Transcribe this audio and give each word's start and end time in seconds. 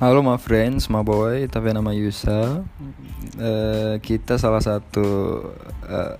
Halo 0.00 0.24
my 0.24 0.40
friends, 0.40 0.88
my 0.88 1.04
boy, 1.04 1.44
tapi 1.52 1.76
nama 1.76 1.92
Yusa. 1.92 2.64
Eh, 3.36 4.00
kita 4.00 4.40
salah 4.40 4.64
satu 4.64 5.04
eh, 5.84 6.16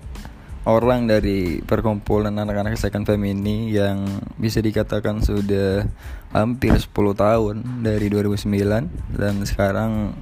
orang 0.69 1.09
dari 1.09 1.65
perkumpulan 1.65 2.29
anak-anak 2.29 2.77
second 2.77 3.09
family 3.09 3.73
yang 3.73 4.05
bisa 4.37 4.61
dikatakan 4.61 5.25
sudah 5.25 5.89
hampir 6.29 6.77
10 6.77 6.93
tahun 6.93 7.81
dari 7.81 8.05
2009 8.13 9.17
dan 9.17 9.41
sekarang 9.49 10.13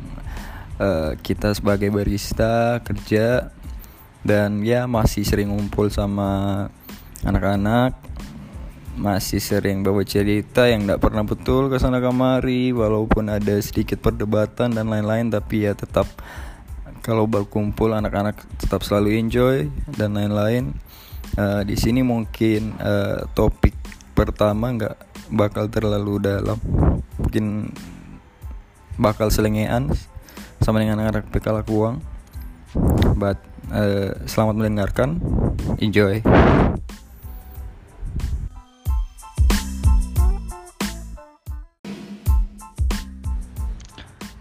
eh, 0.79 1.19
kita 1.19 1.51
sebagai 1.51 1.91
barista 1.91 2.79
kerja. 2.87 3.51
Dan 4.23 4.63
ya 4.63 4.87
masih 4.87 5.27
sering 5.27 5.51
ngumpul 5.51 5.91
sama 5.91 6.63
anak-anak 7.27 8.08
masih 8.99 9.39
sering 9.39 9.79
bawa 9.79 10.03
cerita 10.03 10.67
yang 10.67 10.83
tidak 10.83 10.99
pernah 10.99 11.23
betul 11.23 11.71
ke 11.71 11.79
sana 11.79 12.03
kemari 12.03 12.75
walaupun 12.75 13.31
ada 13.31 13.55
sedikit 13.63 14.03
perdebatan 14.03 14.75
dan 14.75 14.91
lain-lain 14.91 15.31
tapi 15.31 15.63
ya 15.63 15.71
tetap 15.71 16.05
kalau 16.99 17.23
berkumpul 17.23 17.95
anak-anak 17.95 18.43
tetap 18.59 18.83
selalu 18.83 19.15
enjoy 19.15 19.71
dan 19.95 20.19
lain-lain. 20.19 20.75
Uh, 21.39 21.63
di 21.63 21.79
sini 21.79 22.03
mungkin 22.03 22.75
uh, 22.75 23.23
topik 23.31 23.71
pertama 24.11 24.75
nggak 24.75 24.95
bakal 25.31 25.71
terlalu 25.71 26.19
dalam. 26.19 26.59
Mungkin 27.15 27.71
bakal 28.99 29.31
selengean 29.31 29.95
sama 30.59 30.83
dengan 30.83 30.99
anak-anak 30.99 31.31
PK 31.31 31.47
uang. 31.71 32.03
But 33.15 33.39
uh, 33.71 34.19
selamat 34.27 34.59
mendengarkan. 34.59 35.23
Enjoy 35.79 36.19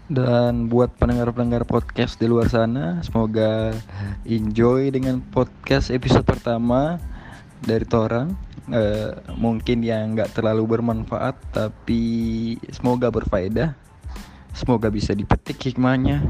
Dan 0.09 0.73
buat 0.73 0.89
pendengar-pendengar 0.97 1.69
podcast 1.69 2.17
di 2.17 2.25
luar 2.25 2.49
sana, 2.49 2.97
semoga 3.05 3.77
enjoy 4.25 4.89
dengan 4.89 5.21
podcast 5.21 5.93
episode 5.93 6.25
pertama 6.25 6.97
dari 7.61 7.85
Torang. 7.85 8.33
Uh, 8.73 9.13
mungkin 9.37 9.85
yang 9.85 10.17
nggak 10.17 10.33
terlalu 10.33 10.65
bermanfaat, 10.65 11.37
tapi 11.53 12.57
semoga 12.73 13.13
berfaedah. 13.13 13.77
Semoga 14.57 14.89
bisa 14.89 15.13
dipetik 15.13 15.61
hikmahnya 15.61 16.25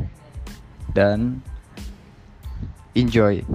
dan 0.92 1.40
enjoy. 2.92 3.48